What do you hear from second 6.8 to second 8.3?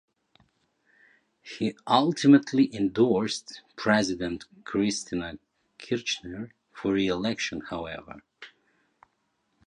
re-election, however.